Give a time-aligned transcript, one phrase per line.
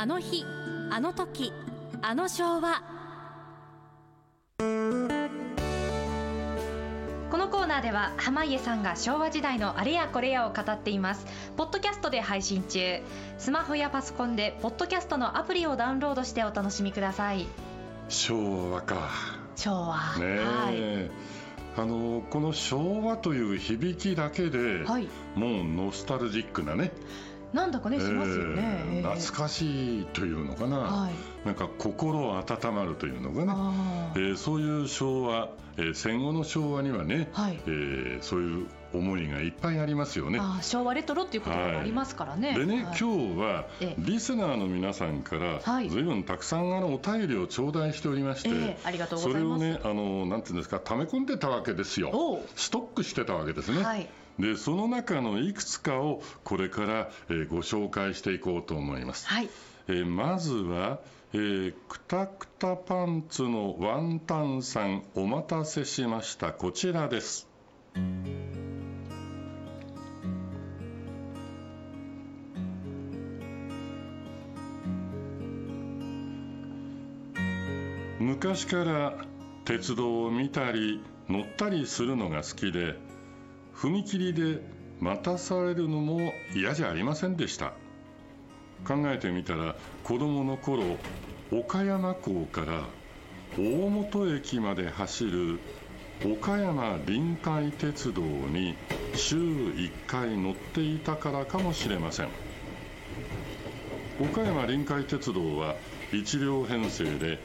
[0.00, 0.44] あの日
[0.92, 1.52] あの時
[2.02, 2.84] あの昭和。
[7.32, 11.26] このコーナーでは濱家さんが昭和時代のあれやこれやを語っています。
[11.56, 13.00] ポッドキャストで配信中。
[13.38, 17.48] スマホやパソコンでポッドキャストのアプリをダウンロードしてお楽しみください。
[18.08, 19.10] 昭和か。
[19.56, 20.16] 昭和。
[20.20, 20.26] ね
[20.70, 21.10] え、
[21.76, 26.92] あのこの昭和という響きだけで、はい、はい、もうノスタルジックなね
[27.52, 31.12] なんだかねしますよね、えー懐かしいというのかな、はい。
[31.46, 33.72] なんか心温まるというのかな、
[34.16, 37.58] えーそういう昭和、えー戦後の昭和にはね、はい。
[37.66, 40.40] えーそういう思いがいっぱいありますよね。
[40.62, 42.96] 昭和レトロっていうこともありますからね、でね、はい。
[42.98, 43.94] 今日はええ。
[43.98, 45.88] リスナーの皆さんからはい。
[45.88, 52.40] ずいぶんたくさんあのお便りを頂戴しておりまして、ええありがとうごそれをねあのなんていうんですか溜め込んでたわけですよ。
[52.56, 59.48] ストックしてたわけですね、はいでその中のいくつかをこれから、えーご紹介していこうと思います、はい。
[59.88, 61.00] えーまずは、
[61.32, 66.52] えーくたくたパンツのワンタンさんお待たせしました。
[66.52, 67.48] こちらです。
[78.20, 79.24] 昔から
[79.64, 83.07] 鉄道を見たり乗ったりするのが好きで
[83.80, 84.60] 踏切で
[84.98, 87.74] 待たされるのも嫌じゃありませんでした。
[88.84, 90.98] 考えてみたら子供の頃
[91.52, 92.88] 岡山港から
[93.56, 95.60] 大本駅まで走る
[96.24, 98.76] 岡山臨海鉄道に
[99.14, 102.28] 週1回乗っていたからかもしれません。
[104.20, 105.76] 岡山臨海鉄道は
[106.10, 107.38] 1両編成で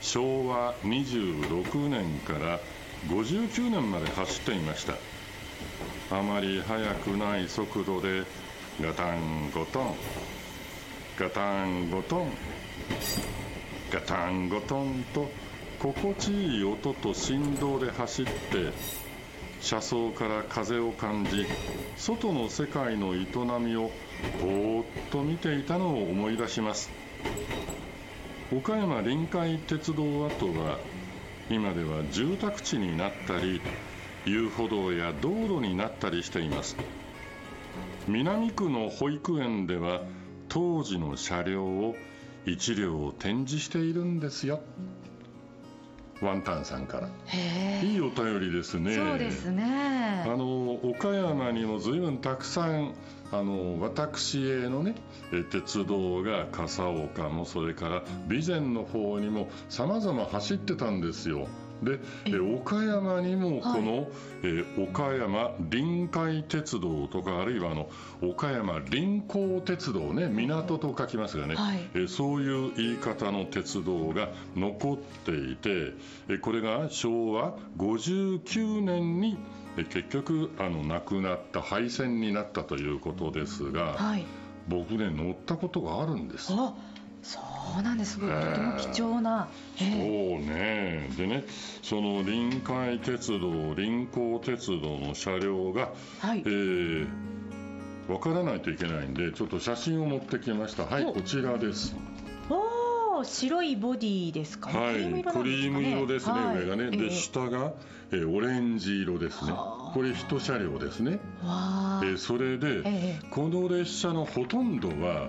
[0.00, 2.60] 昭和26年から
[3.08, 4.94] 59年まで走っていました。
[6.14, 8.24] あまり速くない速度で
[8.82, 9.94] ガタンゴトン。
[11.18, 12.32] ガタンゴトン。
[13.90, 15.30] ガタンゴトンと
[15.78, 18.30] 心地いい音と振動で走って
[19.62, 21.46] 車窓から風を感じ
[21.96, 23.26] 外の世界の営
[23.60, 23.90] みを
[24.38, 26.90] ぼーっと見ていたのを思い出します。
[28.54, 30.78] 岡山臨海鉄道跡は
[31.48, 33.62] 今では住宅地になったり
[34.24, 36.76] 遊歩道や道路になったりしています。
[38.08, 40.02] 南区の保育園では
[40.48, 41.96] 当時の車両を
[42.46, 44.60] 1両展示しているんですよ。
[46.20, 47.08] ワンタンさんから。
[47.82, 48.94] いいお便りですね。
[48.94, 50.24] そうですね。
[50.24, 52.94] あの岡山にも随分たくさん
[53.32, 54.94] あの私へのね
[55.32, 61.48] え鉄道が笠岡もそれから備前の方にも様々走ってたんですよ。
[61.82, 64.08] でえ岡山にもこの、
[64.42, 67.88] え岡山臨海鉄道とかあるいはあの
[68.22, 71.80] 岡山臨港鉄道ね港と書きますがね、はい。
[71.94, 75.92] えそういう言い方の鉄道が残っていて
[76.28, 79.36] えこれが昭和59年に
[79.76, 84.24] え結局あの亡くなった廃線になったということですが、はい。
[84.68, 86.52] 僕ね乗ったことがあるんです。
[86.52, 86.74] あ
[87.22, 87.40] そ
[87.78, 88.18] うなんです。
[88.18, 91.16] ごいとええても貴重な、そうええね。
[91.16, 91.44] でね
[91.82, 96.40] その臨海鉄道臨港鉄道の車両が、はい。
[96.40, 97.06] えー
[98.08, 100.84] わからないといけないんでちょっと写真を持ってきました。
[100.84, 101.12] はいお。
[101.12, 101.94] こちらです
[103.24, 104.70] 白いボディですか？
[104.72, 104.94] ね、はい。
[104.94, 106.58] クリーム色ですね、はい。
[106.58, 107.10] 上がね、でええ。
[107.10, 107.72] 下が、
[108.10, 109.52] えーオレンジ色ですね。
[109.52, 109.92] はあ。
[109.94, 111.20] これ一車両ですね。
[111.42, 113.26] えーそれで、ええ。
[113.30, 115.28] この列車のほとんどは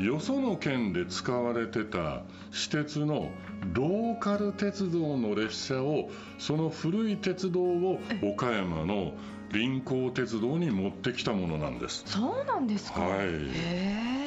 [0.00, 3.30] よその県で使われてた私鉄の
[3.72, 9.12] ローカル鉄道の列車をその古い鉄道を岡山の
[9.52, 12.02] 臨港鉄道に持ってきたものなんです。
[12.06, 13.26] そうなんですか、はい。
[13.26, 14.23] へで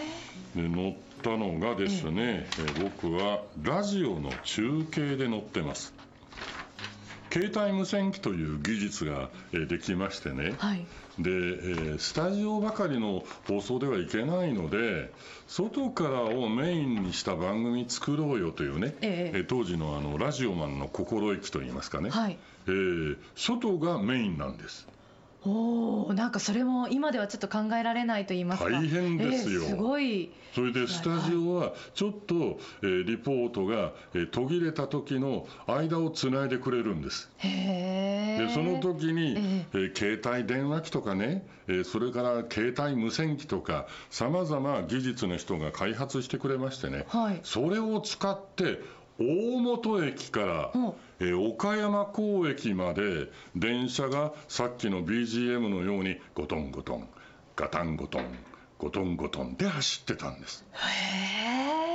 [0.64, 5.94] 乗ったのがですね、えー僕はラジオの中継で乗ってます。
[7.32, 10.86] 携帯無線機という技術が、えーできましてね、えはい。
[11.20, 15.12] で、えースタジオばかりの放送ではいけないので
[15.48, 19.32] 外からをメインにした番組作ろうよというね、え。
[19.36, 22.38] えー当時のあのラジオマンの心意気といいますかね、はい。
[22.68, 24.88] えー外がメインなんです
[25.48, 28.70] おおなんかそれも今ではちょっと考えられないと言いますか。
[28.70, 29.62] 大変ですよ。
[29.64, 30.32] ええすごい。
[30.54, 37.30] それでスタジオはちょっと、えーリポートが、えー途切れた時の間をつないでくれるんです。
[37.38, 39.78] へえでその時に、ええ。
[39.78, 47.40] ー携帯電話機とかね、えーそれから携帯無線機とかさまざま技術の人が開発してくれましてね、はい。
[47.44, 48.80] それを使って
[49.20, 50.94] 大本駅から、うん。
[51.20, 57.08] えー岡山港駅まで電車がさっきの BGM のようにゴトンゴトン
[57.56, 58.26] ガタンゴトン
[58.78, 60.64] ゴトンゴトンで走ってたんです。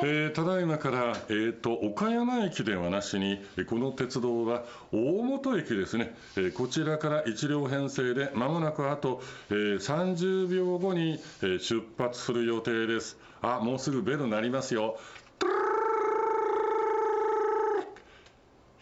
[0.02, 13.16] へえーただいまから、えー、と岡山駅ではなしにえーこの鉄道は大本駅ですね、えーこちらから1両編成でまもなくあと、えー30秒後に、えー出発する予定です。
[13.40, 14.98] あもうすぐベル鳴りますよ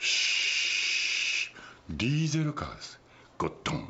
[0.00, 3.00] シーディーゼルカーです。
[3.36, 3.88] ゴットン。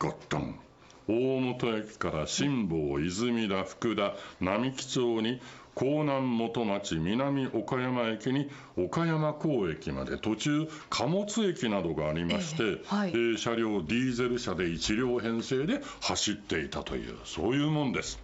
[0.00, 0.58] ゴットン。
[1.06, 4.14] 大本駅から辛坊泉田福田。
[4.40, 5.40] 並木町に
[5.76, 10.16] 江南元町南岡山駅に岡山港駅まで。
[10.16, 13.10] 途中貨物駅などがありまして、ええはい。
[13.10, 18.23] えー車両ディーゼル車で1両編成で走っていたというそういうもんです。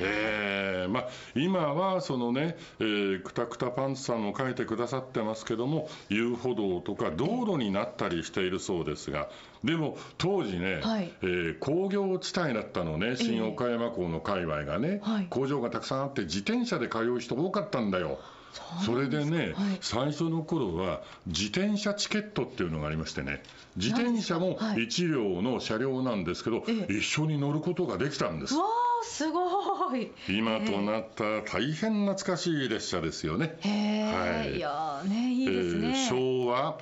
[0.00, 9.28] えーまあ、今はそのね、えーくたくたパンツさんも書いてくださってますけども遊歩道とか道路になったりしているそうですが
[9.62, 11.12] でも当時ね、はい。
[11.22, 15.26] えー工業地帯だったのね新岡山港の界隈がね、はい。
[15.30, 18.18] 工場がたくさんあって自転車で通う人多かったんだよ。
[18.84, 19.78] それでね、はい。
[19.80, 23.42] 最初の頃は自転車チケットっていうのがありましてね
[23.76, 24.78] 自転車もはい。
[24.88, 26.92] 1両の車両なんですけど、ええ。
[26.92, 28.54] 一緒に乗ることができたんです。
[28.54, 30.10] うわーすごい。
[30.28, 33.58] 今となったら大変懐かしい列車ですよね。
[33.62, 34.56] はい。
[34.56, 36.78] い、やーねいいですね、えー昭和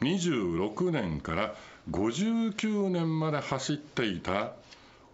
[0.00, 1.54] 26年から
[1.90, 4.52] 59年まで走っていた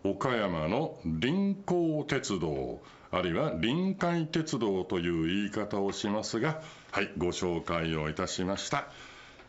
[0.04, 8.88] 岡山の臨港鉄道あるいは臨海鉄道という言い方をしますがはいご紹介をいたしました、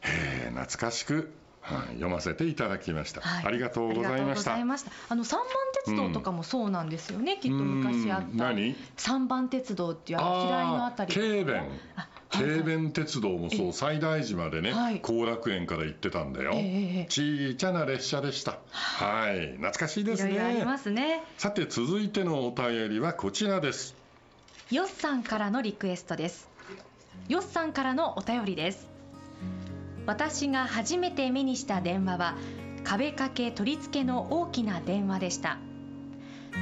[0.02, 1.32] えー懐かしく、
[1.76, 3.46] はい読ませていただきました、はい。
[3.46, 4.56] ありがとうございました。
[4.56, 5.48] あの三番
[5.86, 8.54] 鉄道とかもそうなんですよね、きっと昔あった。
[8.98, 11.56] 三番鉄道っていうあの平井のあたり軽便
[11.96, 15.00] あ軽便鉄道もえそう西大寺までねはい。
[15.00, 18.60] 後楽園から行ってたんだよ、ええええちいちゃな列車でした。
[18.72, 19.54] はい。
[19.58, 21.24] 懐かしいですいろいろありねますね。
[21.38, 23.96] さて続いてのお便りはこちらです。
[24.72, 26.48] よっさんからのリクエストです。
[27.28, 28.88] よっさんからのお便りです
[30.10, 32.36] 私が初めて目にした電話は
[32.84, 35.60] 壁掛け取り付けの大きな電話でした。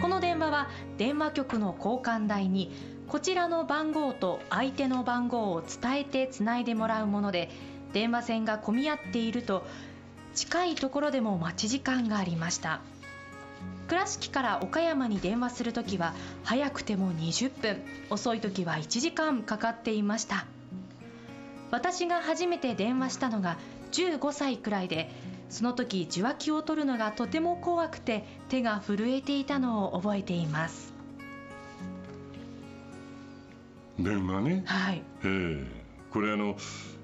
[0.01, 0.67] この電話は
[0.97, 2.73] 電話局の交換台に
[3.07, 7.49] こちらの番号と相手の番号を伝えてつないでもらうもので
[7.94, 9.65] 電話線が混み合っていると
[10.35, 12.81] 近いところでも待ち時間がありました。
[13.88, 16.13] 倉敷から岡山に電話するときは
[16.44, 20.45] 早くても20分遅いときは1時間かかっていました。
[21.71, 23.57] 私が初めて電話したのが
[23.91, 25.09] 15歳くらいで
[25.49, 30.93] その時受話器を取るのがとても怖くて手が震えていたのを覚えています。
[33.99, 34.63] 電話ね。
[34.65, 35.01] はい。
[35.23, 35.65] ええ。
[36.11, 36.55] これあの、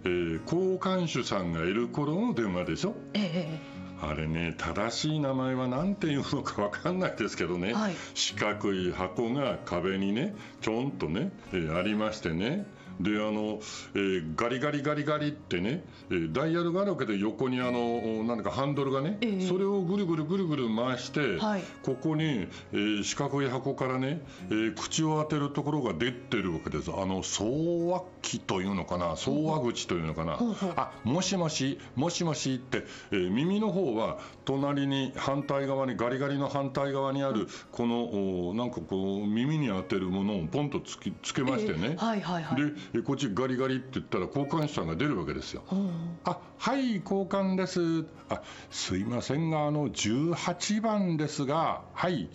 [0.06, 2.94] えー交換手さんがいる頃の電話でしょ？
[3.14, 3.60] え
[4.02, 7.94] あれね正しい名前は何ていうのかわかんないですけどね、えはい。
[8.14, 12.66] 四角い箱が壁にねちょんとね、えーありましてね
[13.00, 13.60] であの、
[13.96, 19.48] えーガリガリガリガリってね、えーダイヤルがあるわけで横にあのなんかハンドルがね、ええ。
[19.48, 21.64] それをぐるぐるぐるぐる回して、はい。
[21.84, 22.24] ここに、
[22.72, 26.92] えー四角い箱からね、えー口を当てるところが出てるわけです。
[26.92, 30.36] あの送話機というのかな送話口というのかな。
[30.36, 41.96] ほうほうあもしもしもしもしって、えー耳の方は隣に反対側にガリガリの反対側にあるこのおなんかこう耳に当てるものをポンとつきつけましてね、ええ。
[41.96, 42.62] はいはいはい。
[42.62, 45.64] でえーこっちガリガリって言ったら交換手さんが出るわけですよ。
[45.72, 46.18] うん。
[46.26, 48.06] あはい交換です。
[48.30, 52.30] あすいませんがあの18番ですがはい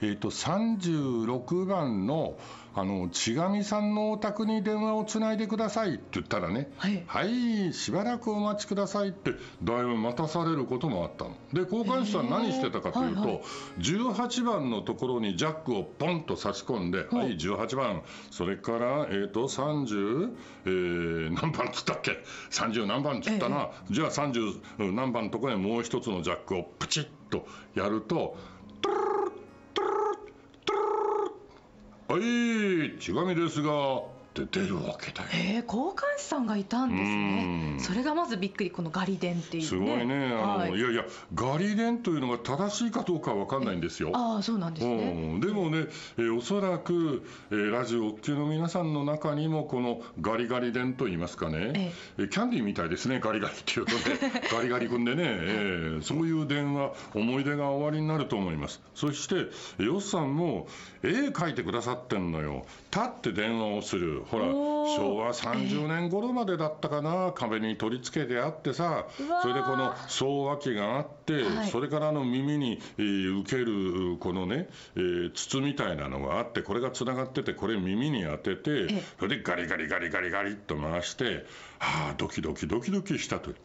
[0.00, 2.36] えっ、と36番の
[2.76, 7.04] あの千上さんのお宅に電話をつないでくださいって言ったらねはい。
[7.06, 9.30] はいしばらくお待ちくださいって
[9.62, 11.36] だいぶ待たされることもあったの。
[11.52, 13.42] で交換手さん何してたかというと、はいはい。
[13.78, 17.20] 18番のところにジャックをポンと差し込んで、ほう。
[17.20, 18.02] はい18番。
[18.32, 19.48] それからえっ、と
[19.94, 20.36] 30、
[20.66, 28.36] えー何番っつったっけ？30何番っつったな、じゃあ30何番のところにもう一つのジャックをプチッとやると
[28.82, 29.32] トゥルルル
[29.74, 30.16] トゥルルル
[30.64, 32.24] トゥル
[32.86, 33.70] はい千上ですが
[34.42, 35.28] って出るわけだよ。
[35.30, 37.76] へえ交換手さんがいたんですうん。
[37.76, 39.68] ねそれがまずびっくりこのガリ電っていうね。
[39.68, 40.72] すごいね、あのはい。
[40.72, 44.10] い、やいや、ガリレンというのが正しいかどうかは分かんないんですよ。
[44.14, 44.94] ああそうなんですね。
[44.94, 45.86] うん、でもね、
[46.18, 52.22] えーおそらく、えーラジオお聞きの皆さんの中にもこのガリガリ電と言いますかね、ええ。
[52.24, 54.42] ーキャンディーみたいですねガリガリっていうとね。
[54.52, 58.80] ガリガリ君でね、えーそういう電話思い出が終わりになると思います。
[58.94, 60.66] そしてよっさんも
[61.02, 62.66] 絵描いてくださってんのよ。
[62.90, 69.06] 立って電話をするほら昭和30年頃までだったかな、壁に取り付けてあってさ
[69.42, 71.68] それでこの送話機があって、はい。
[71.68, 79.02] それからあの耳に、えー受けるこのね、えー筒みたいなのがあってこれがつながっててこれ耳に当ててええ。
[79.18, 81.44] それでガリガリガリガリガリっと回して
[81.80, 83.50] ああドキドキドキドキしたと。
[83.50, 83.56] ね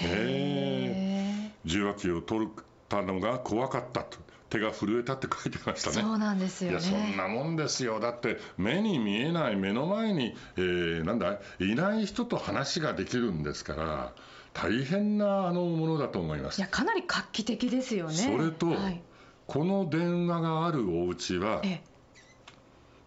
[0.00, 0.04] え。
[0.04, 2.48] へ受話器を取っ
[2.88, 4.18] たのが怖かったと
[4.54, 5.96] 手が震えたって書いてましたね。
[5.96, 6.78] ーそうなんですよね。
[6.78, 7.98] いやそんなもんですよ。
[7.98, 14.12] だって目に見えない目の前に、えーなんだいない人と話ができるんですから
[14.52, 16.58] 大変なあのものだと思います。
[16.58, 18.14] いやかなり画期的ですよね。
[18.14, 19.02] それとはい、
[19.46, 21.82] この電話があるお家はええ。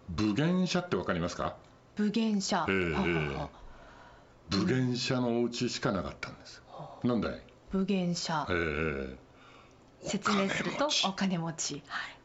[0.10, 1.56] 武元社ってわかりますか？
[1.96, 3.50] 武元社、ええははは
[4.50, 6.62] 武元社のお家しかなかったんです。
[7.04, 7.42] なんだい？
[7.72, 9.16] 武元社えー
[10.04, 11.84] 説明するとお金持ち。
[11.88, 12.18] はい。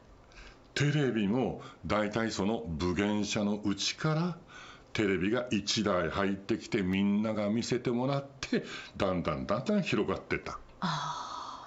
[0.75, 4.37] テレビも大体その武元社のうちから
[4.93, 8.64] テレビが1台入ってきてみんなが見せてもらって
[8.97, 10.59] だんだんだんだん広がってった。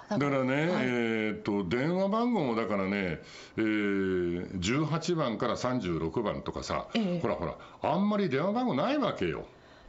[0.08, 0.84] だからね、はい。
[0.84, 3.20] えー、と電話番号もだからね、
[3.56, 7.20] えー18番から36番とかさ、ええ。
[7.20, 9.46] ほらほらあんまり電話番号ないわけよ。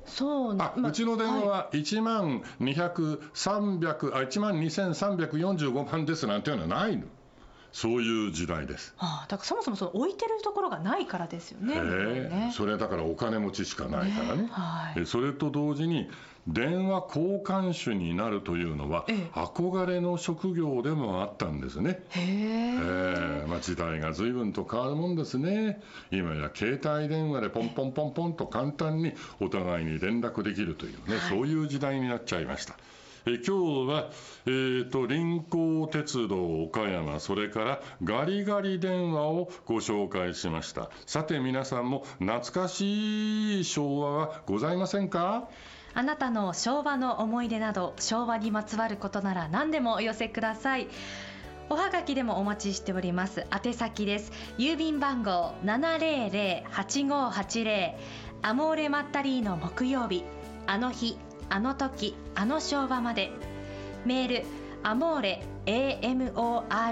[0.07, 7.03] そうあ、まうちの電話いは1万200、300あ1万2345番ですなんていうのはないの？
[7.77, 8.95] そういう時代です。
[8.97, 14.47] ああだからそもそもその置いてるところがないからですよねえ向こうにねえそれはだからお金持ちしかないからね。
[14.51, 16.09] はいえそれと同時に
[16.47, 22.03] 電話交換手になるというのは、ええ憧れの職業でもあったんですね。
[22.09, 25.79] へえええまあ、時代が随分と変わるもんですね。
[26.09, 32.75] 今や携帯電話でポンポンポンポンと簡単にお互いに連絡できるというね、はいそういう時代になっちゃいました。
[33.29, 33.51] え今日
[33.91, 34.09] は、
[34.45, 40.89] えー、と臨港鉄道岡山それからガリガリ電話をご紹介しました。
[41.05, 45.49] さて皆さんも懐かしい昭和はございませんか？
[45.93, 50.87] あなたの昭和の思い出など昭和にまつわることなら何でもお寄せください。
[51.69, 53.45] おはがきでもお待ちしております。
[53.65, 54.31] 宛先です。
[54.57, 57.91] 郵便番号700-8580
[58.41, 60.23] アモーレマッタリーの木曜日。
[60.69, 61.17] あの日
[61.49, 63.31] あの時あの昭和まで。
[64.05, 64.45] メール
[64.83, 66.91] アモーレ AMORE ア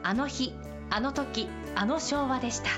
[0.03, 0.53] あの日
[0.89, 2.69] あの時あの昭和でした。